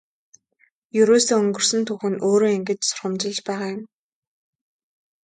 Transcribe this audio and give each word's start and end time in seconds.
Ерөөсөө 0.99 1.37
өнгөрсөн 1.43 1.81
түүх 1.87 2.01
нь 2.11 2.21
өөрөө 2.27 2.51
ингэж 2.57 2.79
сургамжилж 2.87 3.39
байгаа 3.47 3.69
юм. 3.77 3.81